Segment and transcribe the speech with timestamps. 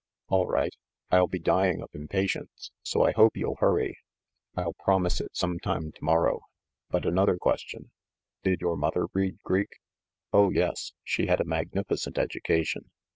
[0.29, 0.73] "All right.
[1.11, 3.99] I'll be dying of impatience; so I hope you'll hurry."
[4.55, 6.39] "I'll promise it some time to morrow.
[6.89, 7.91] But another question:
[8.41, 9.69] Did your mother read Greek?"
[10.33, 12.89] "Oh, yes, she had a magnificent education."